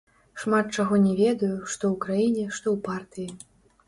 Шмат 0.43 0.71
чаго 0.77 0.95
не 1.03 1.11
ведаю, 1.19 1.57
што 1.73 1.83
ў 1.91 1.95
краіне, 2.05 2.47
што 2.57 2.65
ў 2.75 2.81
партыі. 2.89 3.29